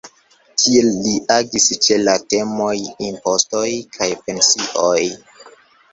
Tiel 0.61 0.87
li 1.07 1.11
agis 1.35 1.67
ĉe 1.87 1.99
la 2.07 2.15
temoj 2.35 2.73
impostoj 3.09 3.67
kaj 3.99 4.09
pensioj. 4.27 4.99